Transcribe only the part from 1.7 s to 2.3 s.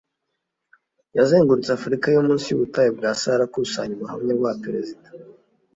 Afurika yo